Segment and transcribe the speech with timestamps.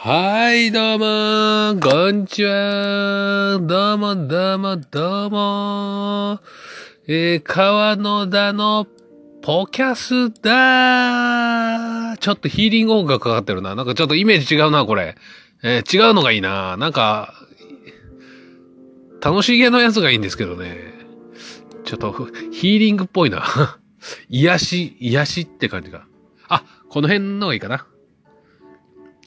[0.00, 6.40] はい、どうもこんにちはどうも、どうも、どうも
[7.08, 8.86] えー、川野田の
[9.42, 13.74] ポキャスだちょっとヒーリング音楽かかってるな。
[13.74, 15.16] なんかちょっとイメージ違うな、これ。
[15.64, 16.76] えー、違うのがいいな。
[16.76, 17.34] なんか、
[19.20, 20.78] 楽しげのやつがいいんですけどね。
[21.82, 22.12] ちょっと、
[22.52, 23.42] ヒーリングっぽいな。
[24.30, 26.04] 癒し、癒しって感じが。
[26.46, 27.84] あ、この辺のがいいかな。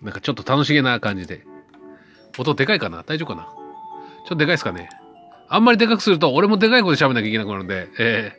[0.01, 1.45] なんかちょっと楽しげな感じで。
[2.37, 3.03] 音でかいかな？
[3.03, 3.43] 大丈夫かな？
[3.43, 3.51] ちょ
[4.25, 4.89] っとでかいですかね？
[5.49, 8.31] あんまりでかくすると、俺もでかい声で喋んなきゃいけなくなるんで、え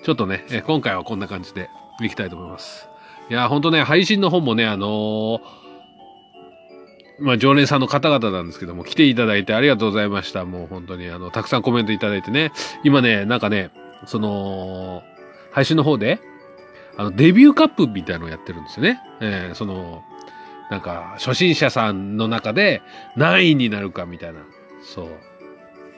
[0.00, 1.68] ー、ちょっとね、えー今回はこんな感じで
[2.02, 2.88] いきたいと思います。
[3.30, 5.40] いや、ほんとね、配信の本もね、あのー
[7.20, 10.44] まあ、常連さんの方々なんですけども、来ていただいてありがとうございました。
[10.44, 12.50] もう本当に、あの、たくさんコメントいただいてね。
[12.82, 13.70] 今ね、なんかね、
[14.06, 15.02] その、
[15.52, 16.18] 配信の方で、
[16.96, 19.00] あの、デビューカップみたいのをやってるんですよね。
[19.20, 20.02] えーその、
[20.70, 22.82] なんか、初心者さんの中で
[23.16, 24.40] 何位になるかみたいな。
[24.82, 25.08] そう。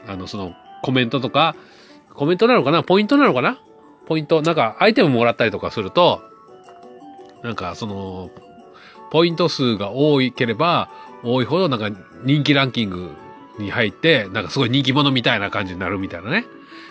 [0.08, 1.54] あの、その、コメントとか、
[2.14, 2.82] コメントなのかな？
[2.82, 3.58] ポイントなのかな？
[4.06, 4.42] ポイント。
[4.42, 6.22] なんか、アイテムもらったりとかすると、
[7.42, 8.30] なんか、その、
[9.10, 10.90] ポイント数が多いければ、
[11.22, 11.90] 多いほど、なんか、
[12.24, 13.10] 人気ランキング
[13.58, 16.44] に入って、なんかすごい人気者みたいな感じになるみたいなね。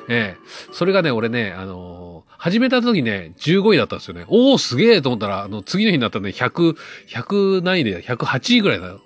[0.08, 2.15] ええそれがね、俺ね、あのー
[2.46, 4.24] 始めた時ね、15位だったんですよね。
[4.28, 9.02] おおすげえと思ったら、あの、次の日になったらね、100、100何位で、108位ぐらいだよ。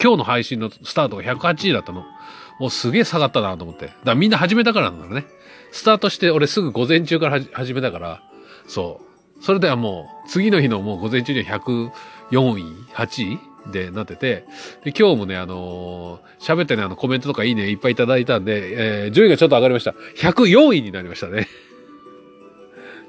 [0.00, 2.04] 今日の配信のスタートが108位だったの。
[2.60, 3.86] おすげえ下がったなと思って。
[3.86, 5.26] だからみんな始めたからなんだろうね。
[5.72, 8.22] スタートして、俺すぐ午前中から始めたから、
[8.68, 9.00] そ
[9.40, 9.42] う。
[9.42, 11.90] それではもう、次の日のもう午前中には104
[12.60, 12.62] 位
[12.94, 14.44] ?8 位でなってて、
[14.84, 19.96] で、今日もね、あのー喋ってね、あの、コメントとかいいね、いっぱいいただいたんで、えー、順位がちょっと上がりました。
[20.16, 21.48] 104位になりましたね。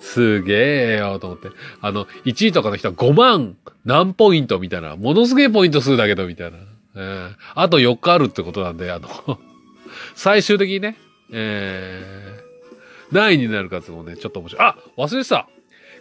[0.06, 1.50] すげえよ、と思って。
[1.82, 6.58] あの、1位とかの人は5万何ポイントみたいな、ものすげえポイント数だけど、みたいな。
[6.96, 9.10] えーあと4日あるってことなんで、あの、
[10.16, 10.96] 最終的にね、
[11.32, 14.68] えー、何位になるかってもね、ちょっと面白い。
[14.68, 15.48] あ忘れてた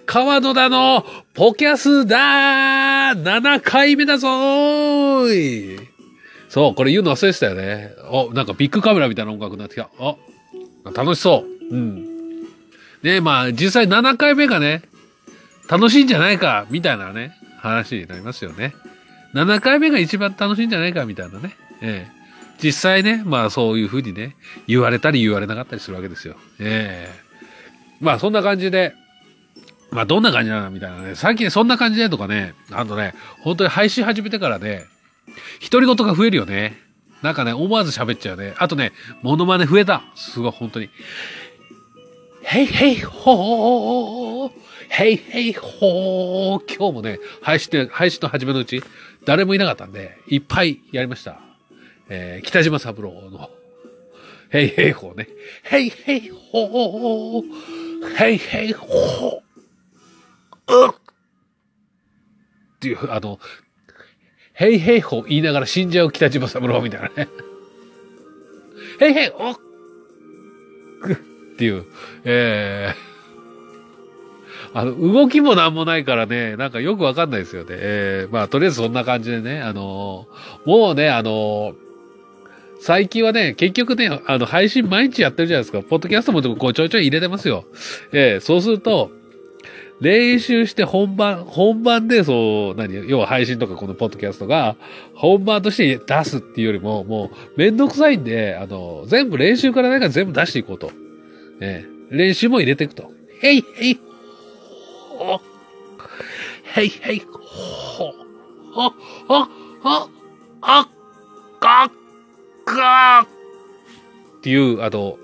[0.07, 5.79] 川野田のポキャスだー !7 回目だぞーい
[6.51, 7.93] そう、これ言うの忘れてたよね。
[8.11, 9.89] お、なんかビッグカメラみたいな音楽になってきた。
[9.99, 10.17] あ、
[10.95, 11.75] 楽しそう。
[11.75, 12.14] うん。
[13.05, 14.83] ねまあ、実際7回目がね、
[15.69, 18.75] 楽しいんじゃないか、みたいなね、話になりますよね。
[19.35, 21.55] 7回目が一番楽しいんじゃないか、みたいなね。
[21.83, 22.25] ええ
[22.63, 26.37] 実際ね、まあそういうふうにね、言われたり言われなかったりするわけですよ。
[26.61, 27.25] ええ
[28.01, 28.95] まあそんな感じで、
[29.91, 30.71] まあどんな感じなの？
[30.71, 31.15] みたいなね。
[31.15, 34.85] 最近そんな感じでとかね、あとね、本当に配信始めてからね、
[35.71, 36.79] 独り言が増えるよね。
[37.23, 38.55] なんかね、思わず喋っちゃうね。
[38.59, 40.03] あとね、モノマネ増えた。
[40.15, 40.91] すごい、本当に。
[42.45, 44.53] へいへいほー
[44.91, 48.83] へいへいほー今日もね、配信で、配信の初めのうち、
[49.25, 51.41] 誰もいなかったんで、いっぱいやりました。
[52.09, 53.51] えー、北島三郎の、
[54.51, 55.29] へいへいほーね。
[55.65, 60.95] へいへいほーへいへいほーうっ
[62.77, 63.41] っていう、あの、
[64.53, 67.29] へいへいほー言いながら死んじゃう北島三郎みたいなね。
[69.01, 69.57] へいへいおっ
[71.55, 71.85] っていう、
[72.25, 77.69] えー、あの、動きもなんもないからね、なんかよくわかんないですよね。
[77.71, 81.75] えー、まあ、とりあえずそんな感じでね、あのーもうね、あの
[82.81, 85.81] 最近はね、結局ね、あの、配信毎日やってるじゃないですか。
[85.81, 87.65] ポッドキャストもでもこうちょいちょい入れてますよ。
[88.13, 89.11] えー、そうすると、
[90.01, 94.77] 練習して本番、本番でそう、何、要は配信とかこのポッドキャストが、
[95.15, 100.91] 本番として出すっていうよりも、もう、めんどくさいんで、あの、全部練習から何か全部出していこうと。
[101.61, 102.17] ええ。
[102.17, 103.11] 練習も入れていくと。
[103.43, 104.01] へいへい。
[105.11, 105.41] ほ
[106.77, 107.21] へいへい。
[107.21, 108.13] ほ
[108.77, 108.93] あ、
[109.29, 109.49] あ、
[109.85, 110.09] あ、
[110.61, 110.89] あ、
[111.61, 111.91] か、
[112.65, 113.29] か
[114.39, 115.19] っていう、あの、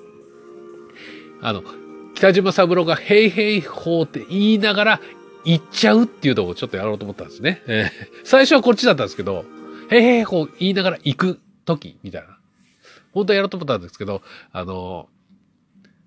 [1.42, 1.62] あの、
[2.14, 5.00] 北島三郎がへいへいほーって言いながら
[5.44, 7.62] 言っちゃうっていうのをちょっとやろうと思ったんですね。
[7.66, 8.08] ええ。
[8.24, 9.44] 最初はこっちだったんですけど、
[9.90, 12.38] へいへいほー言いながら行く時みたいな。
[13.12, 14.22] 本当はやろうと思ったんですけど、
[14.52, 15.08] あの、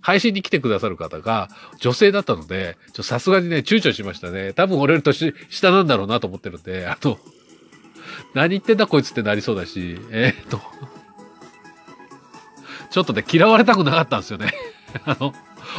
[0.03, 4.53] 配信に来てくださる方が女性だったので、ちょさすがにね、躊躇しましたね。
[4.53, 7.17] 多分俺より年下なんだろうなと思ってるんで、あの、
[8.33, 10.59] 何言ってんだこいつってなりそうだし、えーっと、
[12.91, 14.53] ちょっとね、嫌われたくなかったんですよね。
[15.05, 15.33] あの、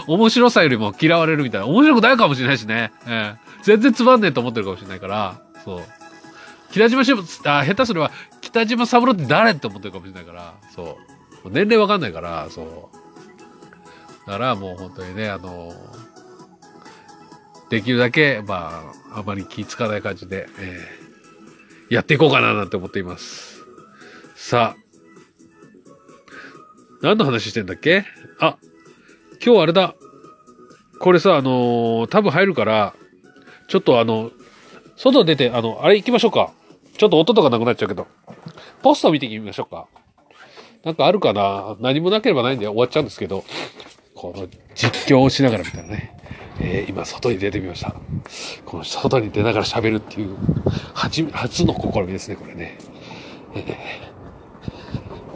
[0.06, 1.66] 面白さよりも嫌われるみたいな。
[1.66, 2.92] 面白くないかもしれないしね。
[3.06, 5.82] ええ全然つまんねえと思ってるかもしれないから、そう。
[6.70, 8.10] 北島しぶ、あ、下手すれば、
[8.40, 10.98] 北島三郎って誰って思ってるかもしれないから、そ
[11.44, 11.50] う。
[11.50, 13.03] 年齢わかんないから、そう。
[14.26, 15.72] だからもう本当にね、あの、
[17.70, 21.04] できるだけ、まあ、あまり気ぃつかない感じで、えー
[21.90, 23.62] やっていこうかななんて思っています。
[24.34, 24.76] さあ。
[27.02, 28.06] 何の話してんだっけ？
[28.40, 28.56] あ、
[29.44, 29.94] 今日あれだ。
[30.98, 32.94] これさ、あのー多分入るから、
[33.68, 34.30] ちょっとあの、
[34.96, 36.52] 外出て、あの、あれ行きましょうか。
[36.96, 38.06] ちょっと音とかなくなっちゃうけど。
[38.82, 39.86] ポスト見てみましょうか。
[40.84, 41.76] なんかあるかな？
[41.80, 43.44] 何もなければないんで終わっちゃうんですけど、
[44.24, 46.16] この実況をしながらみたいなね。
[46.58, 47.94] えー今、外に出てみました。
[48.64, 50.34] この外に出ながら喋るっていう、
[50.94, 52.78] 初、初の試みですね、これね。
[53.54, 54.10] え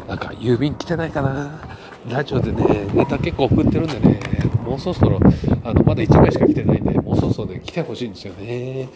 [0.06, 1.61] ーなんか、郵便来てないかな？
[2.08, 4.20] ラジオでね、ネタ結構送ってるんでね、
[4.64, 5.20] もうそろそろ、
[5.64, 8.88] あの、まだ1枚しか来てないんで、もうそろそろね、来てほしいんですよね。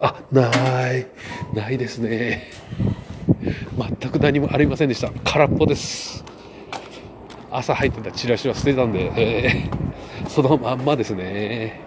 [0.00, 1.06] あ、ない。
[1.54, 2.50] ないですね。
[4.00, 5.12] 全く何もありませんでした。
[5.22, 6.24] 空っぽです。
[7.56, 11.80] 朝入ってたチラシは捨てたんで、えーそのまんまですね。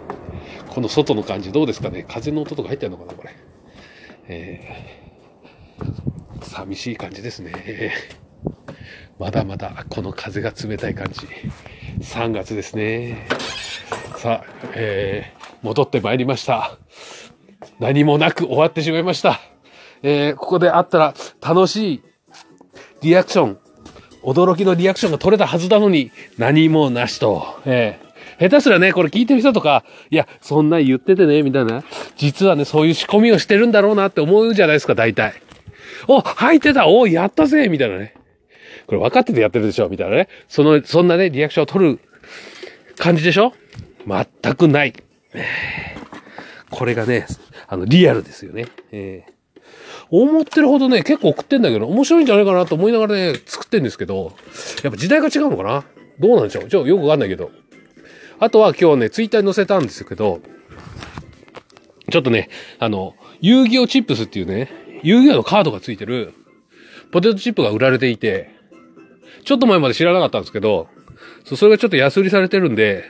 [0.69, 3.35] この外の感じどうですかね風の音とか入ってるのかなこれ。
[4.27, 7.93] えー寂しい感じですね。
[9.19, 11.27] まだまだこの風が冷たい感じ。
[12.01, 13.27] 3月ですね。
[14.17, 16.77] さあ、えー戻ってまいりました。
[17.79, 19.39] 何もなく終わってしまいました。
[20.03, 22.03] えーここであったら楽しい
[23.01, 23.59] リアクション、
[24.23, 27.45] 驚きのリアクションが取れたはずなのに、何もなしと。
[27.65, 28.07] えー
[28.39, 31.83] 下手すらね、これ聞いてる人とか、いや、そんな言っててね、みたいな。
[32.17, 35.33] 実はね、そういう仕込みをしてるんだろうなって思うじゃないですか、大体。
[36.07, 38.13] お、入ってたおやったぜみたいなね。
[38.85, 40.27] これ分かっててやってるでしょみたいなね。
[40.49, 41.99] その、そんなね、リアクションを取る
[42.95, 43.53] 感じでしょ？
[44.05, 44.93] 全くない。
[46.69, 47.25] これがね、
[47.67, 48.67] あの、リアルですよね。
[48.91, 49.36] えー
[50.09, 54.33] 思ってるほどね、結構送ってんだけど、面白いんじゃないかなと思いながらね、作ってんですけど、
[54.83, 55.85] やっぱ時代が違うのかな？
[56.19, 56.69] どうなんでしょう？
[56.69, 57.51] ちょ、よくわかんないけど。
[58.39, 60.41] あとは今日ね、ツイッターに載せたんですけど、
[62.11, 62.49] ちょっとね、
[62.79, 64.71] あの、遊戯王チップスっていうね、
[65.03, 66.33] 遊戯王のカードがついてる、
[67.11, 68.51] ポテトチップが売られていて、
[69.43, 70.87] ちょっと前まで知らなかったんですけど、
[71.45, 73.05] それがちょっと安売りされてるんで、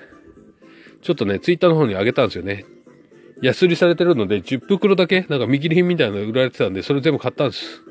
[1.02, 2.66] ちょっとね、ツイッターの方に上げたんですよね。
[3.42, 7.82] 安売りされてるので、10袋だけ、なんか見切り品みたいなの売られてたんで、それ全部買ったんです。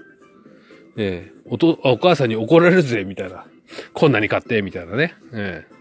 [0.97, 3.47] ええおと、お母さんに怒られるぜ、みたいな。
[3.93, 5.15] こんなに買って、みたいなね。
[5.33, 5.77] ええ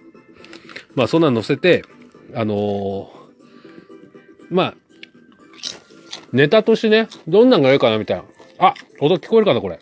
[0.93, 1.83] まあ、そんなの載せて、
[2.33, 3.25] あのー
[4.49, 4.75] まあ、
[6.31, 8.23] ネタとしてね、どんなんがいいかな、みたいな。
[8.59, 9.79] あ、音聞こえるかな、これ。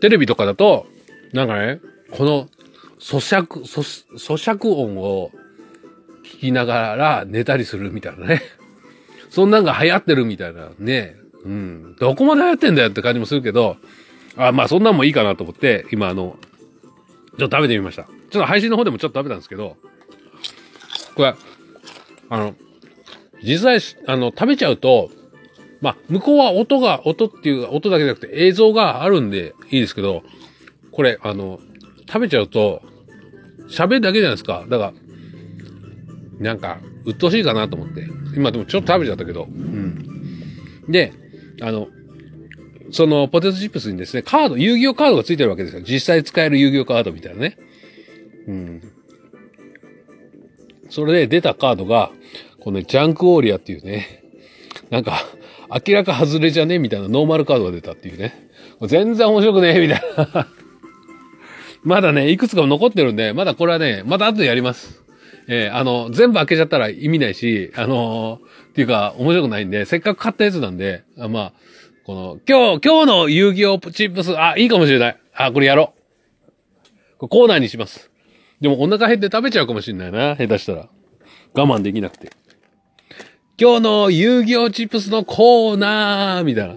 [0.00, 0.86] テレビとかだと、
[1.32, 2.48] なんかね、この
[3.04, 5.30] 咀嚼、咀咀嚼音を
[6.24, 8.42] 聞きながら寝たりするみたいなね。
[9.28, 11.16] そんなんが流行ってるみたいなね。
[11.44, 11.96] うん。
[12.00, 13.76] どこまで流行ってんだよって感じもするけど、
[14.36, 16.38] あ、まあそんなんもいいかなと思って、今あの、
[17.38, 18.04] ちょっと食べてみました。
[18.04, 19.76] ちょっと配信の方でもちょっと食べたんですけど、
[21.14, 21.34] これ、
[22.30, 22.54] あの、
[23.42, 25.10] 実際、あの、食べちゃうと、
[25.82, 30.22] まあ、向こうは音が、音っていう、音だけじゃなくて映像があるんでいいですけど、
[30.90, 31.60] これ、あの、
[32.06, 32.82] 食べちゃうと、
[33.68, 34.64] 喋るだけじゃないですか。
[34.68, 34.92] だから、
[36.38, 38.06] なんか、鬱陶しいかなと思って。
[38.36, 39.44] 今でもちょっと食べちゃったけど。
[39.44, 40.04] うん。
[40.88, 41.12] で、
[41.60, 41.88] あの、
[42.90, 45.82] そのポテトチップスにですね、カード、遊戯王カードがついてるわけですよ。
[45.82, 47.56] 実際使える遊戯王カードみたいなね。
[48.46, 48.82] うん。
[50.90, 52.10] それで出たカードが、
[52.60, 54.22] このね、ジャンクオーリアっていうね、
[54.90, 55.24] なんか、
[55.86, 58.48] 明らか外れじゃねみたいなノーマルカードが出たっていうね。
[58.82, 60.02] 全然面白くねえみたい
[60.34, 60.46] な。
[61.84, 65.02] まだね、いくつか残ってるんで、まだこれはね、また後でやります。
[65.46, 71.52] えーあの、全部開けちゃったら意味ないし、あのーっていうか、面白くないんで、せっかく買ったやつなんで、あまあ、
[72.04, 75.16] この、今日、今日の遊戯王チップス、あ、いいかもしれない。
[75.34, 75.92] あ、これやろ
[77.16, 77.18] う。
[77.18, 78.10] こコーナーにします。
[78.60, 80.88] でもお腹減って食べちゃうかもしれないな、下手したら。
[81.52, 82.30] 我慢できなくて。
[83.60, 86.74] 今日の遊戯王チップスのコーナーみたいな。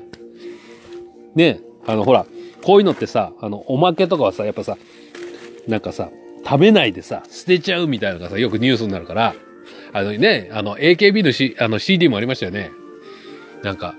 [1.35, 2.25] ねあの、ほら、
[2.63, 4.77] こういうのってさ、あの、おまけとかはさ、やっぱさ、
[5.67, 6.09] なんかさ、
[6.45, 9.35] 食べないでさ、捨てちゃうみたいなのがさ、よくニュースになるから、
[9.93, 12.71] あのね、あの、AKB の, C あの CD もありましたよね。
[13.63, 13.95] なんか、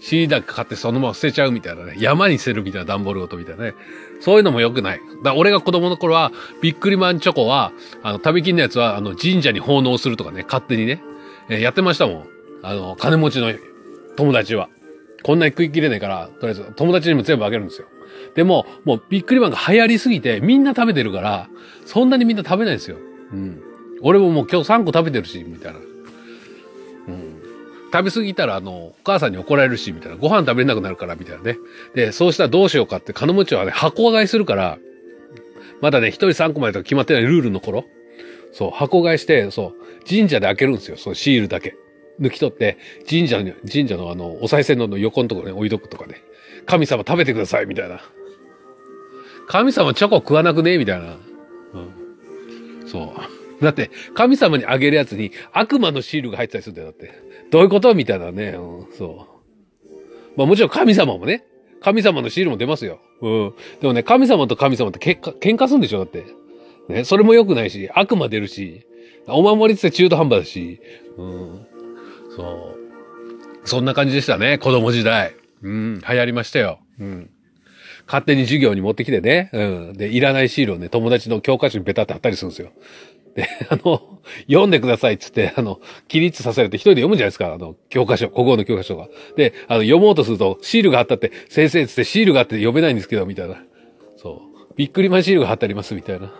[0.00, 1.94] CD だけ買ってそのまま捨てちゃうみたいなね。
[1.98, 3.74] 山に捨てるみたいな段ボールごとみたいなね。
[4.20, 4.98] そういうのも良くない。
[4.98, 6.32] だから俺が子供の頃は、
[6.62, 11.02] ビックリマンチョコは、あの、食べきんのやつは、あの、神社に奉納するとかね、勝手にね、
[11.48, 12.26] えーやってましたもん。
[12.62, 13.52] あの、金持ちの
[14.16, 14.68] 友達は。
[15.22, 17.88] こんなに食い切れないから、とりあえず友達にも全部あげるんですよ。
[18.34, 21.48] でも、もうビックリマンが流行りすぎて、みんな食べてるから、
[21.86, 22.96] そんなにみんな食べないですよ。
[23.32, 23.62] うん。
[24.02, 25.78] 俺ももう今日3個食べてるし、みたいな。
[25.78, 25.82] う
[27.12, 27.42] ん。
[27.92, 30.16] 食べ過ぎたら、あの、お母さんに怒られるし、みたいな。
[30.16, 31.58] ご飯食べれなくなるから、みたいなね。
[31.94, 34.78] で、そうしたらどうしようかって、金持ちはね、箱買いするから、
[35.80, 37.84] まだね、一人3個までとか決まってないルールの頃、
[38.52, 40.96] そう、箱買いして、そう、神社で開けるんですよ。
[40.96, 41.76] そのシールだけ。
[42.20, 46.22] 抜き取って、神社に、神社のあの、お賽銭の横のところに置いとくとかね。
[46.66, 48.00] 神様食べてください、みたいな。
[49.46, 50.78] 神様チョコ食わなくね？
[50.78, 51.16] みたいな。
[51.74, 52.88] うん。
[52.88, 53.14] そ
[53.60, 53.62] う。
[53.64, 57.12] だって、神様にあげるやつに悪魔のシールが入ってたりするんだよ、だって。
[57.50, 57.94] どういうこと？
[57.94, 58.50] みたいなね。
[58.50, 59.28] うん、そ
[59.84, 59.88] う。
[60.36, 61.44] まあもちろん神様もね、
[61.80, 63.00] 神様のシールも出ますよ。
[63.20, 63.54] うん。
[63.80, 66.24] でもね、神様と神様って喧嘩、喧嘩するんでしょだって。
[66.88, 68.86] ね、それも良くないし、悪魔出るし、
[69.26, 70.80] お守りって中途半端だし、
[71.16, 71.66] うん。
[72.36, 73.68] そう。
[73.68, 75.34] そんな感じでしたね、子供時代。
[75.62, 76.80] うん、流行りましたよ。
[77.00, 77.30] うん。
[78.06, 79.92] 勝手に授業に持ってきてね、うん。
[79.94, 82.70] で、いらないシールをね、友達の教科書にベタって貼ったりするんですよ。
[83.34, 89.08] で、 あの、読んでくださいっつって、あの、起立させると一人で読むじゃないですか、あの、教科書、国語の教科書が。
[89.36, 93.62] で、あの、読もうとすると、シールが貼ったって、先生っつってシールがあって読めないんですけど、みたいな。
[94.16, 94.74] そう。
[94.76, 96.32] びっくりマンシールが貼ってあります、みたいな。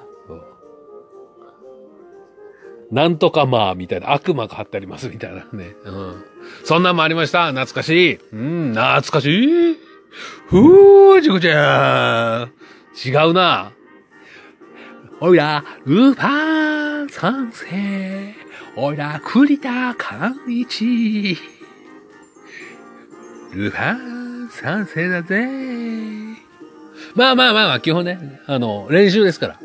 [2.91, 4.13] なんとかまあ、みたいな。
[4.13, 5.75] 悪魔が貼ってあります、みたいなね。
[5.85, 6.25] うん。
[6.65, 7.49] そんなんもありました。
[7.49, 8.19] 懐かしい。
[8.33, 9.84] うん、懐かしい。
[10.49, 12.53] ふー、ちこちゃん。
[13.07, 13.73] 違うな。
[15.21, 18.35] おいら、ルーパン三世。
[18.77, 21.37] おいら、栗田寛一。
[23.53, 25.49] ルーパン三世だぜ。
[27.15, 29.61] まあまあまあまあ、基本ね、あの、練習ですから。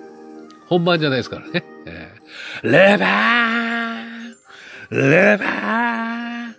[0.67, 1.63] 本番じゃないですからね。
[1.85, 6.53] えー、レバーレバー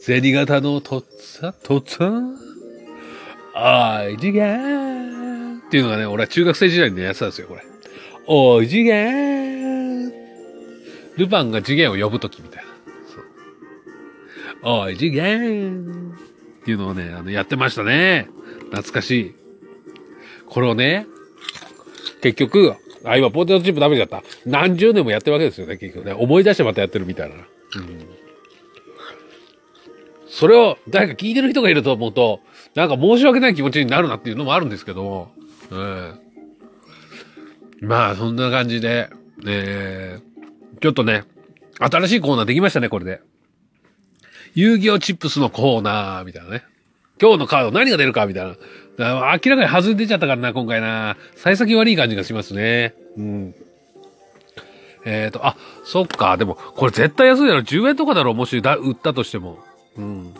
[0.00, 2.39] 銭形のとっつぁとっつぁ
[3.54, 7.62] おい、次元っていうのがね、俺は中学生時代にやってたんですよ、これ。
[8.26, 10.12] おい、次元
[11.16, 12.70] ルパンが次元を呼ぶときみたいな。
[13.12, 14.84] そう。
[14.84, 16.14] おい、次元
[16.60, 18.28] っていうのをね、あの、やってましたね。
[18.70, 19.34] 懐かしい。
[20.46, 21.06] これをね、
[22.22, 24.22] 結局、あ、今ポテトチップダメだった。
[24.44, 26.12] 何十年もやってるわけですよね、結局ね。
[26.12, 27.36] 思い出してまたやってるみたいな。
[27.36, 27.44] うん。
[30.28, 32.40] それを誰か聞いてる人がいると思うと、
[32.74, 35.30] なんか申し訳ない気持ちになるなっていうのもあるんですけど、
[35.70, 36.20] うん。
[37.80, 39.10] まあ、そんな感じで、
[39.46, 41.24] えー、ちょっとね、
[41.78, 43.20] 新しいコーナーできましたね、これで。
[44.54, 46.64] 遊戯王チップスのコーナー、みたいなね。
[47.20, 48.54] 今日のカード何が出るか、みたいな。
[48.98, 51.16] 明らかに外れ出ちゃったからな、今回な。
[51.36, 52.94] 幸先悪い感じがしますね。
[53.16, 53.54] うん。
[55.06, 56.36] えっ、ー、と、あ、そっか。
[56.36, 57.60] でも、これ絶対安いだろ。
[57.60, 58.34] 10円とかだろ。
[58.34, 59.58] もしだ売ったとしても。
[59.96, 60.34] うん。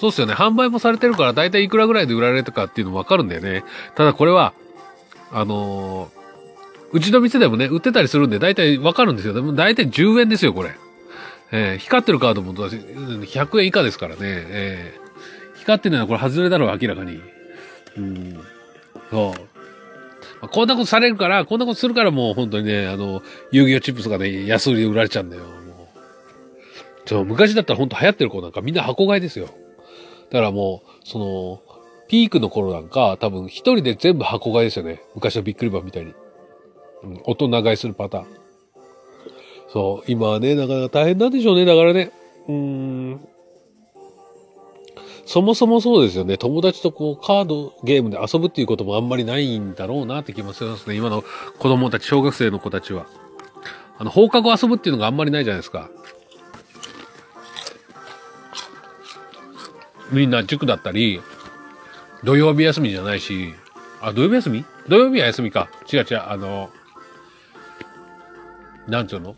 [0.00, 0.32] そうっすよね。
[0.32, 3.64] 販売もされてるから、だいたいいくらぐらいで売られるかっていうのわかるんだよね。
[3.96, 4.54] ただこれは、
[5.30, 6.10] あのー、
[6.92, 9.34] うちの店でもね、売ってたりするんで、だいたいわかるんですよ。
[9.34, 10.74] でも、だいたい10円ですよ、これ。
[11.52, 14.20] えー、光ってるカードも100円以下ですからね。
[14.22, 17.20] えー、光ってるのはこれ外れだろう、明らかに。
[17.98, 18.40] うん。
[19.10, 19.34] そ
[20.42, 20.48] う。
[20.48, 25.42] こんなことされるから、こんなことするからもう本当にね、あの、遊戯王チップスがね、安売りで売られちゃうんだよ。
[27.04, 29.48] そう、昔だったら本当流行ってる子なんかみんな箱買いですよ。
[30.30, 31.60] だからもう、その、
[32.08, 35.00] ピークの頃なんか、多分一人で全部箱買いですよね。
[35.14, 36.14] 昔のビックリバンみたいに。
[37.02, 38.26] うん、大人買いするパターン。
[39.72, 41.64] そう、今はね、なかなか大変なんでしょうね。
[41.64, 42.12] だからね、
[42.48, 43.28] うーん。
[45.26, 46.36] そもそもそうですよね。
[46.38, 50.96] 友達とこう、カードゲームで遊ぶっていうこともあんまりないんだろうなって気もしますね。
[50.96, 51.22] 今の
[51.58, 53.06] 子供たち、小学生の子たちは。
[53.98, 55.88] あの、放課後遊ぶっていうのがあんまりないじゃないですか。
[60.12, 61.20] みんな塾だったり、
[62.24, 63.54] 土曜日休みじゃないし、
[64.00, 64.64] あ、土曜日休み？
[64.88, 65.70] 土曜日は休みか。
[65.92, 66.70] 違う違う、あの、
[68.88, 69.36] なんつうの？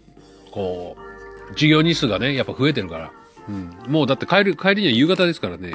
[0.51, 3.13] こう、授業日数がね、やっぱ増えてるから。
[3.49, 3.71] うん。
[3.89, 5.75] もうだって帰る、帰りには夕方ですからね。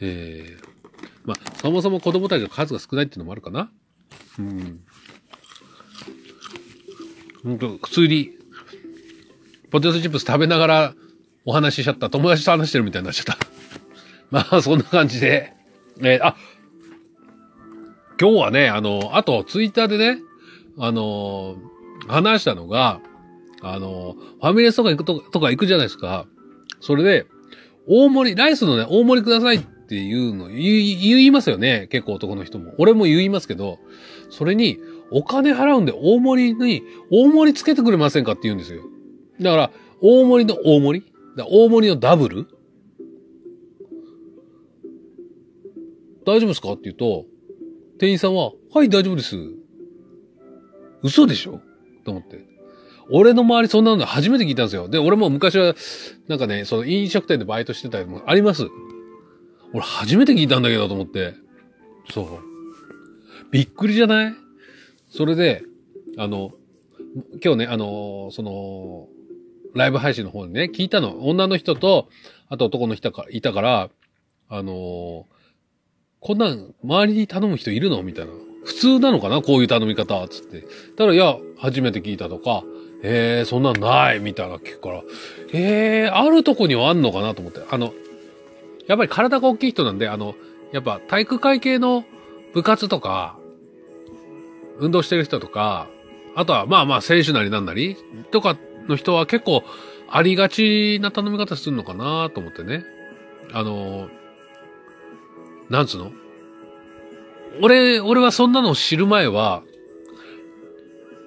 [0.00, 0.66] ええー、
[1.24, 3.70] まあ、そもそも子供たちの数が少ないっていうのもあるかな。
[4.38, 4.80] うん。
[7.42, 8.30] ほんと、普通に、
[9.70, 10.94] ポテトチップス食べながら
[11.44, 12.10] お話ししちゃった。
[12.10, 13.38] 友達と話してるみたいになっちゃった。
[14.32, 15.52] まあ、そんな感じで。
[16.00, 16.36] えー、あ、
[18.18, 20.18] 今日はね、あの、あと、ツイッターでね、
[20.78, 21.56] あの、
[22.08, 23.00] 話したのが、
[23.60, 26.26] あの、ファミレスとか行くととか行くじゃないですか。
[26.80, 27.26] それで、
[27.86, 31.88] 大盛り、ライスのね、大盛りくださいっていうの、言いますよね。
[31.90, 32.72] 結構男の人も。
[32.78, 33.78] 俺も言いますけど、
[34.30, 34.78] それに、
[35.10, 38.82] お金払うんで大盛りに、大盛りつけてくれませんかって言うんですよ。
[39.42, 39.70] だから、
[40.00, 41.12] 大盛りの大盛り？
[41.36, 42.48] 大盛りのダブル？
[46.24, 46.72] 大丈夫ですか？
[46.72, 47.26] って言うと、
[47.98, 49.36] 店員さんは、はい、大丈夫です。
[51.02, 51.60] 嘘でしょ？
[52.04, 52.44] と思って。
[53.10, 54.88] 俺の周りそんなの初めて聞いたんですよ。
[54.88, 55.74] で、俺も昔は、
[56.28, 58.68] なんかね、その飲食店でバイトしてたりもあります。
[59.72, 61.34] 俺初めて聞いたんだけどと思って。
[62.10, 62.26] そう。
[63.50, 64.34] びっくりじゃない？
[65.10, 65.64] それで、
[66.16, 66.52] あの、
[67.44, 69.08] 今日ね、あのその、
[69.74, 71.26] ライブ配信の方にね、聞いたの。
[71.26, 72.08] 女の人と、
[72.48, 73.90] あと男の人がいたから、
[74.48, 75.24] あのー
[76.24, 78.00] こんなん、周りに頼む人いるの？
[78.04, 78.32] みたいな。
[78.64, 79.42] 普通なのかな？
[79.42, 80.64] こういう頼み方つって。
[80.96, 82.62] たら、いや、初めて聞いたとか、
[83.02, 85.02] えー、そんなんないみたいな聞くから、
[85.52, 87.60] えー、あるとこにはあんのかなと思って。
[87.68, 87.92] あの、
[88.86, 90.36] やっぱり体が大きい人なんで、あの、
[90.70, 92.04] やっぱ体育会系の
[92.54, 93.36] 部活とか、
[94.78, 95.88] 運動してる人とか、
[96.36, 97.96] あとはまあまあ選手なりなんなり
[98.30, 99.64] とかの人は結構
[100.08, 102.84] ありがちな頼み方するのかなと思ってね。
[103.52, 104.08] あの、
[105.72, 106.12] なんつうの？
[107.62, 109.62] 俺、俺はそんなのを知る前は、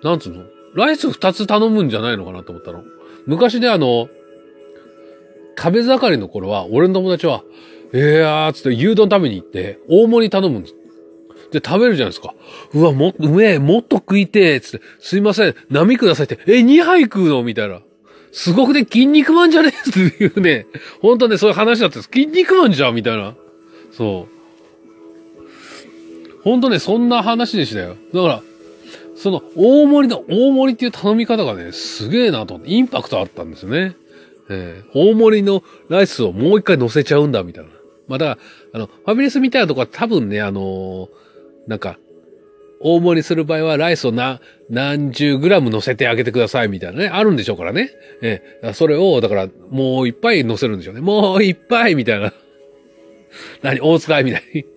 [0.03, 0.43] なんつうの？
[0.75, 2.83] ライス二つ頼むんじゃないのかなと思ったの。
[3.25, 4.07] 昔ね、あの、
[5.55, 7.43] 壁盛りの頃は、俺の友達は、
[7.91, 10.75] えーやーつって牛丼食べに行って、大盛り頼むんです。
[11.51, 12.35] で、食べるじゃないですか。
[12.73, 17.41] うわ、も、うめえ、もっと食いてーつって、すいません、波くださいって、え、2杯食うの？
[17.43, 17.79] みたいな。
[18.31, 19.73] すごくね、筋肉マンじゃね？
[19.73, 20.67] え っていうね、
[21.01, 22.09] 本当ね、そういう話だったんです。
[22.13, 22.95] 筋肉マンじゃん？
[22.95, 23.33] みたいな。
[23.93, 24.34] そう。
[26.45, 27.97] 本当ね、そんな話でしたよ。
[28.13, 28.41] だから、
[29.17, 33.95] その、大盛りの、大盛りっていう頼み方がね、すげえなと、インパクトあったんですよね。
[34.49, 37.71] えー大盛りのライスをもう一回乗せちゃうんだ、みたいな。
[38.07, 38.39] まあ、だか
[38.73, 41.09] ら、あの、ファミレスみたいなとこは多分ね、あのー
[41.67, 41.97] なんか、
[42.79, 47.89] 大盛りする場合はライスをな、何十グラム乗せてあげてくださいみたいなね、あるんでしょうからね。
[48.21, 51.01] ええそれを、だから、もう一杯乗せるんでしょうね。
[51.01, 52.33] もう一杯みたいな。
[53.63, 54.74] 何大使いみたいに。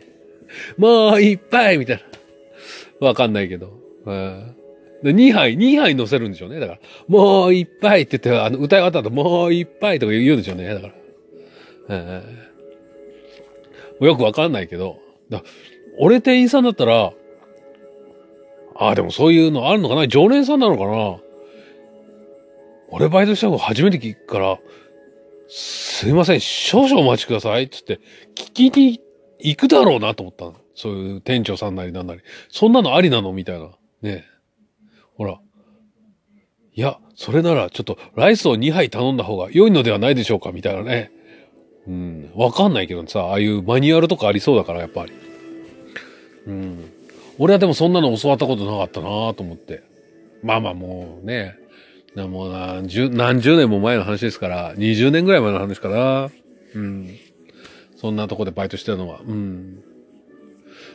[0.76, 2.04] もう一杯みたい
[3.00, 3.06] な。
[3.08, 3.72] わかんないけど。
[4.04, 4.54] うん
[5.02, 6.58] で、2杯、2杯乗せるんでしょうね。
[6.58, 10.74] だから、もう一杯って言って、あの、歌い終わった後、もう一杯とか言うんでしょうね。
[10.74, 10.94] だから。
[11.90, 12.22] え
[14.00, 14.98] えよくわかんないけど。
[15.30, 15.42] だ
[15.98, 17.12] 俺店員さんだったら、
[18.76, 21.18] ああ、でもそういうのあるのかな常連さんなのかな
[22.90, 24.58] 俺バイトしたの初めて聞くから、
[25.48, 27.68] すいません、少々お待ちください。
[27.68, 28.00] つって、
[28.34, 29.00] 聞きに
[29.40, 30.54] 行くだろうなと思ったの。
[30.74, 32.20] そういう店長さんなりなんなり。
[32.50, 33.70] そんなのありなのみたいな。
[34.02, 34.24] ね。
[35.16, 35.40] ほら。
[36.74, 41.10] いや、それならちょっとライスを2杯頼んだ方が良いのではないでしょうかみたいなね。
[41.86, 42.30] うん。
[42.36, 45.12] わかんないけどさ、ああいうマニュアルとかありそうだから、やっぱり。
[46.46, 46.92] うん。
[47.38, 49.82] 俺はでもそんなの教わったことなかったなと思って。
[50.42, 51.56] まあまあもうね、
[52.14, 56.30] もう何十、何十年も前の話ですから、20年ぐらい前の話かな。
[56.74, 57.16] うん。
[58.00, 59.20] そんなとこでバイトしてたのは。
[59.26, 59.82] うん。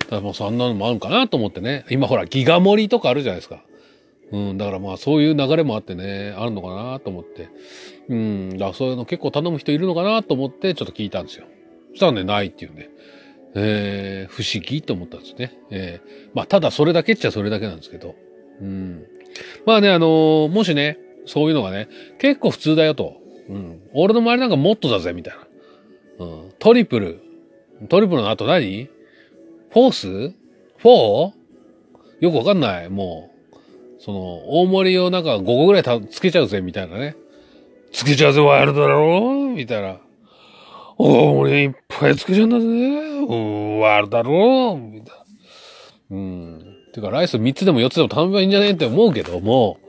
[0.09, 1.85] ただもうそんなのもあるかなと思ってね。
[1.89, 3.63] 今ほら、ギガ盛りとかあるじゃないですか。
[4.31, 4.57] うん。
[4.57, 7.49] だからまあそういう流れもあってね、あるのかなと思って。
[8.07, 8.49] うん。
[8.51, 11.45] だからそういうの結構頼む人いるのかなと思ってちょっと聞いたんですよ。
[11.91, 12.89] そしたらね、ないっていうね。
[13.55, 15.57] えー、不思議と思ったんですね。
[15.69, 18.15] えー、まあ、ただそれだけっちゃそれだけなんですけど。
[18.61, 19.05] うん。
[19.65, 21.87] まあね、あのーもしね、そういうのがね、
[22.19, 23.17] 結構普通だよと。
[23.49, 23.81] うん。
[23.93, 25.33] 俺の周りなんかもっとだぜ、みたい
[26.19, 26.25] な。
[26.25, 26.52] うん。
[26.63, 27.19] トリプル。
[27.89, 28.86] トリプルの後何？
[28.86, 30.08] フォース？
[30.08, 31.34] フォー？
[32.21, 32.89] よくわかんない。
[32.89, 33.58] もう。
[33.99, 37.17] その、大盛りをなんか5個ぐらいたつけちゃうぜ、みたいなね。
[37.91, 39.97] つけちゃうぜ、ワイルドだろみたいな。
[40.97, 42.65] 大盛りいっぱいつけちゃうんだぜ。
[42.65, 45.17] うん、ワイルドだろみたい
[46.12, 46.17] な。
[46.17, 46.78] うん。
[46.93, 48.71] てか、ライス3つでも4つでも頼めばいいんじゃね？
[48.71, 49.80] って思うけども、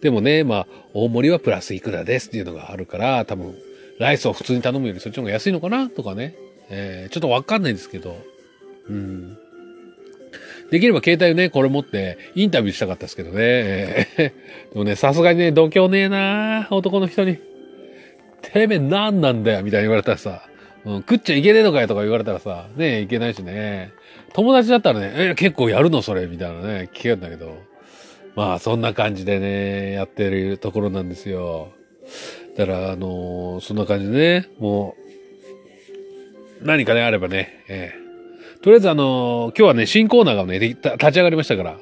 [0.00, 3.54] でもね、まあ、大盛りはプラスいくらですっていうのがあるから、多分、
[3.98, 5.88] ライスを普通に頼むよりそっちの方が安いのかな？
[5.90, 6.34] とかね。
[6.70, 8.16] えー、ちょっとわかんないですけど。
[8.88, 9.38] うん。
[10.70, 13.36] できれば携帯をね、これ持ってインタビューしたかったですけどね。
[13.38, 17.38] えーでもね、さすがにね、度胸ねえな男の人に。
[18.40, 20.48] てめえ何なんだよみたいに言われたらさ、
[20.84, 23.92] うん、食っちゃいけねえのかよとか言われたらさ、ねえ、いけないしね。
[24.32, 27.56] 友達だったらね、え、結構やるのそれみたいなね、聞けるんだけど。
[28.34, 31.72] まあ、そんな感じでね、やってるところなんですよ。
[32.56, 34.12] だから、あのーそんな感じで
[34.42, 34.94] ね、も
[36.62, 38.02] う、何かね、あればね、ええ
[38.62, 41.76] とりあえずあのー今日はね、新コーナーがね、立ち上がりましたから、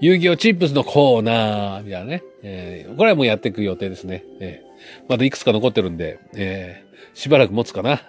[0.00, 2.22] 遊戯王チップスのコーナー、みたいなね。
[2.42, 4.24] えーこれはもうやっていく予定ですね。
[4.40, 4.66] えー
[5.08, 8.00] まだいくつか残ってるんで、えーしばらく持つかな。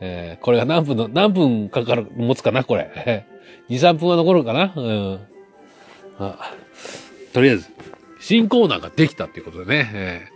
[0.00, 2.90] えーこれが何分の、何分かかる、持つかな、これ。
[2.94, 4.72] えー2、3分は残るかな。
[4.76, 5.20] うん。
[6.18, 6.52] あ
[7.32, 7.68] とりあえず、
[8.20, 9.90] 新コーナーができたっていうことでね。
[9.92, 10.35] えー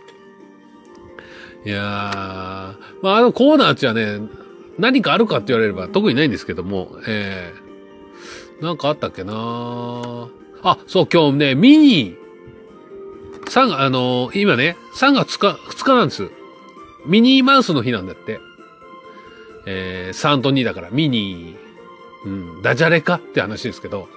[1.63, 4.19] いやー、まあ、あのコーナーっちはね、
[4.79, 9.33] 何かあるかって言われれば特にないんですけども、えー、なんかあったっけな
[10.63, 12.15] あ、そう、今日ね、ミニ、
[13.45, 16.29] 3、あのー今ね、3月2日、2日なんです。
[17.05, 18.39] ミニーマウスの日なんだって。
[19.65, 24.07] えー、3と2だから、ミニー、うん、ダジャレかって話ですけど。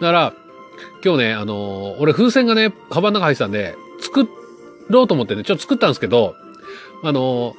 [0.00, 0.34] だから、
[1.04, 4.26] 今日ね、あのー俺風船がね、カバンの中入ってたんで、作
[4.88, 6.34] ろうと思ってね、ちょっと作ったんですけど、
[7.02, 7.56] あの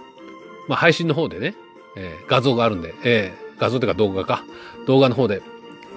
[0.67, 1.55] まあ、配信の方でね、
[1.97, 4.43] えー画像があるんで、えー画像というか動画か、
[4.87, 5.41] 動画の方で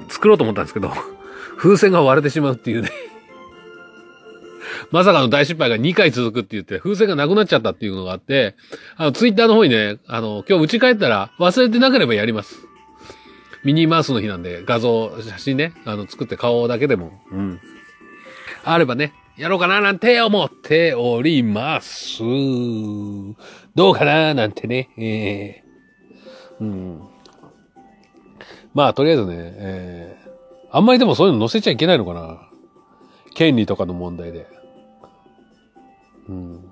[0.08, 0.90] 作ろうと思ったんですけど、
[1.56, 2.90] 風船が割れてしまうっていうね。
[4.90, 8.54] まさかの大失敗が2回続くって言って、風船がなくなっちゃったっていうのがあって、
[8.96, 12.66] あの、ツイッターの方にね、あの、今日家帰ったら忘れてなければやります。
[13.64, 17.60] ミニマウスの日なんで、画像、写真ね、あの、作って顔だけでも、うん。
[18.64, 22.22] あればね、やろうかななんて思っております。
[23.74, 27.00] どうかななんてね、えーうん。
[28.72, 30.26] まあ、とりあえずね、えー
[30.76, 32.38] あんまりでもそういうの載せちゃいけないのかな
[33.34, 34.46] 権利とかの問題で。
[36.28, 36.64] うん。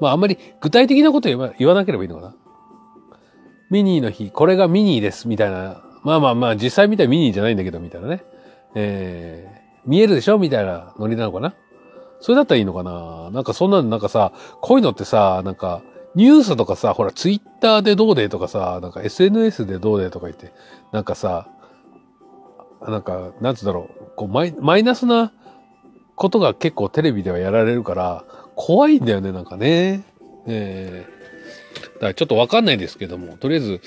[0.00, 2.36] まあ、あんまり具体的なこと言わ言わなければいいのかな
[3.70, 5.82] ミニーの日、これがミニーです、みたいな。
[6.04, 8.22] まあまあまあ、実際見たらミニーじゃないんだけど、みたいなね。
[8.76, 10.38] えー、見えるでしょ？
[10.38, 11.54] みたいなノリなのかな？
[12.20, 13.30] それだったらいいのかな？
[13.30, 15.82] なんかそんなのなんかさ、こういうのってさ、なんか、
[16.14, 20.52] ニュースとかさ、ほら、ツイッターでどうでとかさ、なんか SNS でどうでとか言って、
[20.92, 21.48] なんかさ、
[22.80, 25.32] なんか、なんつうんだろう、こうマイ、マイナスな
[26.14, 30.04] ことが結構テレビではやられるから、怖いんだよね、なんかね。
[30.46, 31.16] ええ
[31.96, 33.80] だからちょっとわかんないですけども、とりあえず、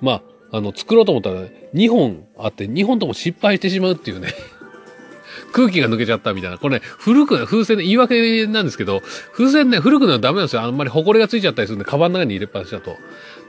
[0.00, 1.40] まあ、あの、作ろうと思ったら
[1.74, 4.28] 2本あって、2本とも失敗してしまうっていうね。
[5.52, 6.58] 空気が抜けちゃったみたいな。
[6.58, 10.62] これね、古く、風船の言い訳なんですけど、風船ね、古くなるとダメなんですよ。
[10.62, 12.96] あんまり埃がついちゃったりするんで、カバンの中に入れっぱなしだと。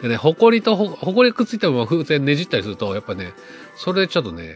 [0.02, 3.34] でね、埃と、埃くっついたまま風船ねじったりすると、やっぱね、
[3.76, 4.56] それちょっとね、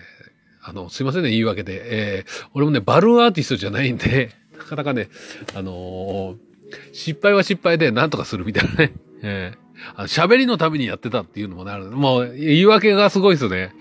[0.62, 1.82] あの、すいませんね、言い訳で。
[2.18, 5.10] えー、俺もね、バルーンアーティストじゃないんで、 なかなかね、
[5.56, 6.48] あのー
[6.92, 8.94] 失敗は失敗で何とかするみたいなね。
[9.22, 11.86] えーあの喋りのためにやってたっていうのもなる。
[11.86, 13.74] もう、言い訳がすごいですよね。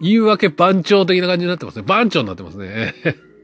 [0.00, 1.82] 言い訳番長的な感じになってますね。
[1.82, 2.94] 番長になってますね。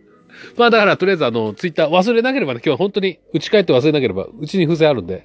[0.56, 5.24] まあだから、とりあえずあの、ツイッター忘れなければね、今日は本当に、家帰って忘れなければ、うちに風船あるんで、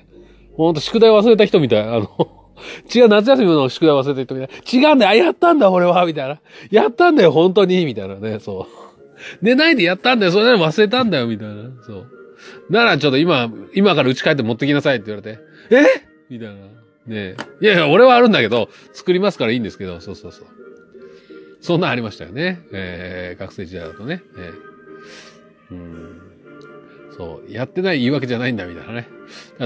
[0.56, 1.82] ほんと宿題忘れた人みたい。
[1.82, 2.10] あの、
[2.94, 4.80] 違う、夏休みの宿題忘れた人みたい。
[4.80, 6.40] 違うんだよ、あやったんだ、俺は、みたいな。
[6.70, 8.82] やったんだよ、本当に、みたいなね、そう。
[9.42, 11.56] 寝ないでやったんだよ、それなの忘れたんだよ、みたいな。
[11.86, 12.08] そう。
[12.70, 15.40] なら、ちょっと今、今から家帰って持ってきなさいって言われて、
[15.72, 15.86] え？
[16.30, 16.56] みたいな。
[17.08, 17.36] ね。
[17.62, 20.61] いやいや、俺はあるんだけど、作りますからいいんですけど、そうそうそう。
[21.62, 22.62] そんなありましたよね。
[22.72, 24.24] えー、学生時代だとね。
[24.38, 26.22] えー、うん。
[27.16, 27.52] そう。
[27.52, 29.08] やってない言い訳じゃないんだ、みたいなね。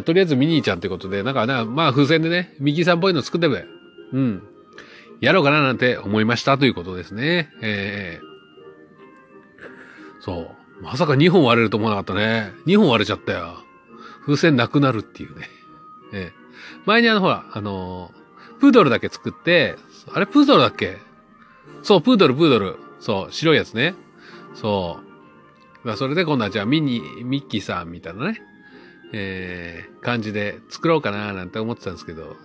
[0.03, 3.65] とりあえずミニーちゃんってことで、なんかな、まあ風船でね、ミキさんっぽいの作ってくれ。
[4.13, 4.43] うん。
[5.21, 7.49] やろうかななんて思いましたということですね。
[7.62, 10.84] えー、そう。
[10.84, 12.51] まさか2本割れると思わなかったね。
[12.65, 13.60] 2本割れちゃったよ。
[14.25, 15.47] 風船なくなるっていうね。
[16.13, 16.45] ええ
[16.86, 18.25] 前にあの、ほら、あのー
[18.60, 19.75] プードルだけ作って、
[20.13, 20.97] あれプードルだっけ
[21.84, 22.78] そう、プードル、プードル。
[22.99, 23.95] そう、白いやつね。
[24.56, 24.99] そ
[25.84, 25.88] う。
[25.88, 28.41] まあ、それで今度はじゃあミニ、ミッキーさんみたいなね、
[29.13, 32.36] えー、感じで作ろうかななんて思ってたんですけど、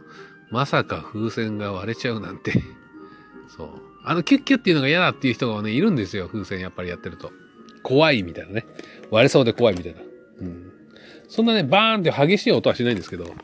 [0.51, 2.53] まさか風船が割れちゃうなんて。
[3.57, 3.69] そう。
[4.05, 6.29] あのキュッキュッっていうのが嫌だっていう人がね、いるんですよ。
[6.29, 7.33] 風船やっぱりやってると。
[7.83, 8.67] 怖いみたいなね。
[9.11, 10.01] 割れそうで怖いみたいな。
[10.41, 10.73] うん。
[11.29, 13.35] そんなね、バーンって激しい音はしないんですけど、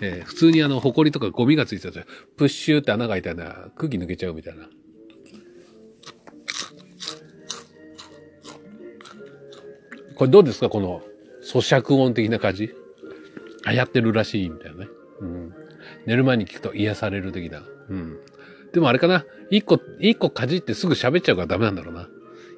[0.00, 4.68] えー普通にあの、埃とかゴミがついてたら、プッシューって穴が開いたら空気抜けちゃうみたいな。
[10.18, 10.68] これどうですか？
[10.68, 11.00] この
[11.42, 12.74] 咀嚼音的な感じ？
[13.66, 14.88] 流行ってるらしいみたいなね。
[15.20, 15.54] うん。
[16.06, 17.62] 寝る前に聞くと癒される的な。
[17.88, 18.18] うん。
[18.72, 19.24] でもあれかな？
[19.50, 22.08] 一個、一個かじってすぐ喋っちゃうからダメなんだろうな。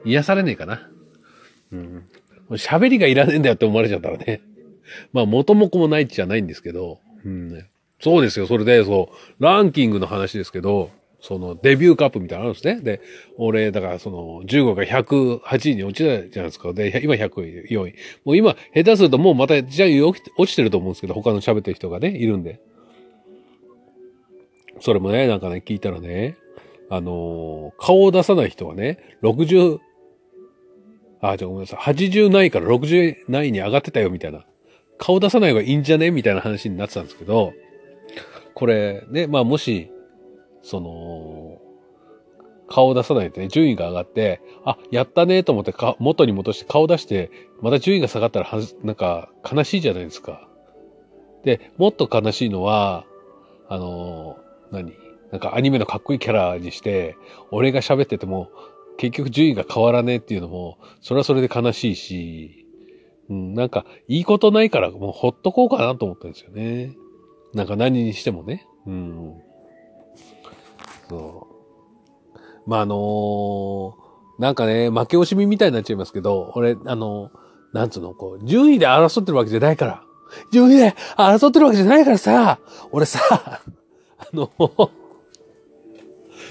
[0.04, 0.88] 癒されねえかな。
[1.72, 2.04] うん。
[2.52, 4.40] 喋りがいらねえんだよって思われちゃったらね。
[5.12, 7.00] まあ元も子もないっちゃないんですけど。
[7.24, 7.64] うん。
[8.00, 8.46] そうですよ。
[8.46, 12.80] それで、そう、ランキングの話ですけど、そのデビューカップみたいなのあるんですね。
[12.82, 13.00] で、
[13.36, 16.72] 俺、だからその15が108位に落ちたじゃないですか。
[16.72, 17.94] で、今104位。
[18.24, 22.60] もう今、下手するともうまたじゃあ落ちてると思うんですけど、他の喋ってる人がね、いるんで。
[24.80, 26.36] それもね、なんかね、聞いたらね、
[26.88, 29.78] あのー顔を出さない人はね、60、
[31.20, 31.78] あ、じゃごめんなさい。
[31.80, 34.46] 80ないから60ないに上がってたよ、みたいな。
[34.96, 36.10] 顔出さない方がいいんじゃね？
[36.10, 37.52] みたいな話になってたんですけど、
[38.54, 39.90] これね、まあもし、
[40.62, 41.58] その、
[42.68, 50.48] 顔を出さないとね、順位が上がって、あ、やったねと思ってか元に戻して顔出して、また順位が下がったらは、なんか悲しいじゃないですか。
[51.42, 53.04] で、もっと悲しいのは、
[53.68, 54.92] あのー何？
[55.32, 57.16] なんかアニメのかっこいいキャラにして、
[57.50, 58.50] 俺が喋ってても、
[58.98, 62.66] 結局順位が変わらねえっていうのも、それはそれで悲しいし、
[63.28, 66.96] うん、なんか、いいことないから、もうほっとこうかなと思ったんですよね。
[67.54, 68.66] なんか何にしてもね。
[68.86, 69.34] うん。
[71.10, 71.48] そ
[72.66, 72.70] う。
[72.70, 77.30] まあ、あのーなんかね、負け惜しみみたいになっちゃいますけど、俺、あの、
[77.74, 80.02] なんつうの、こう、順位で争ってるわけじゃないから。
[80.50, 82.58] 順位で争ってるわけじゃないからさ、
[82.90, 83.60] 俺さ、あ
[84.32, 84.50] の、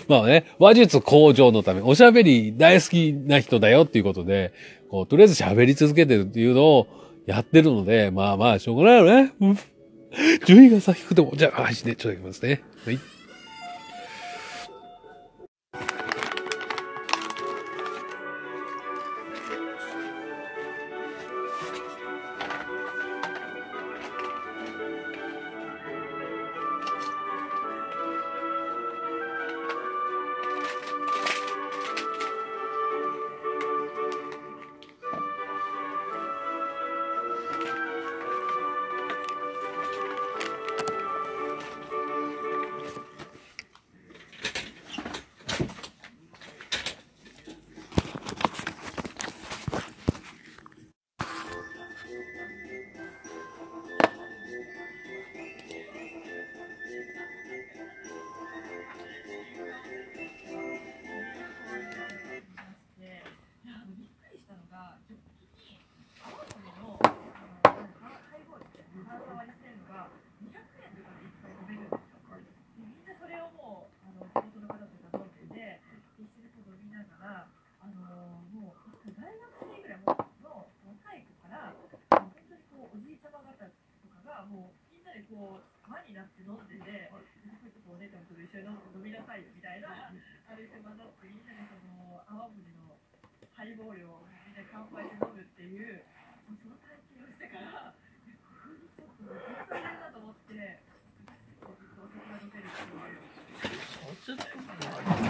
[0.07, 4.53] まあね、話術向上のため、おしゃべり大好きな人だよっていうことで、
[4.91, 6.87] こう、とりあえず喋り続けてるっていうのを
[7.25, 9.33] やってるので、まあまあ、しょうがないよね。
[10.45, 12.61] 順位がさ、低くても、じゃあ、配信でちょっといきますね。
[12.85, 12.99] はい。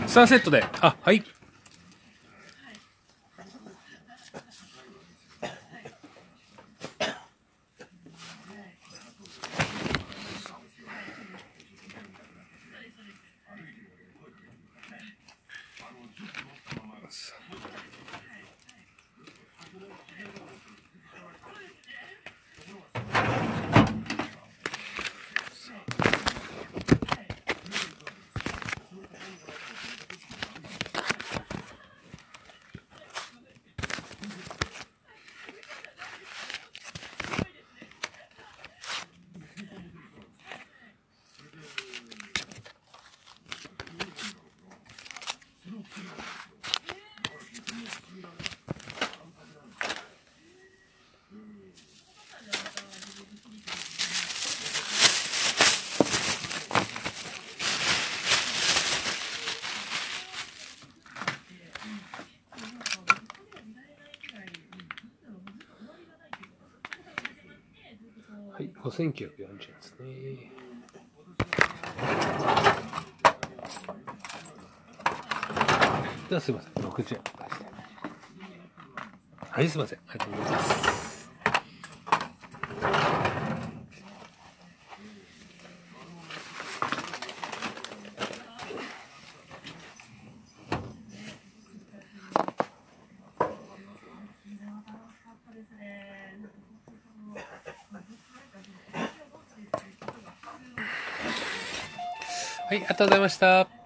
[0.10, 0.66] 3セットで。
[0.82, 1.24] あ、はい。
[68.60, 70.52] はい、5940円ですね。
[76.28, 77.22] ではすいません、60円。
[79.50, 80.00] はい、すいません。
[80.10, 81.20] ありがとうございます。
[94.90, 97.34] 楽しかったですねなんか本当にその
[97.92, 100.84] まあずっとなんかそのお酒を飲んでいることが普通の
[102.70, 103.79] はい、ありががとうございました。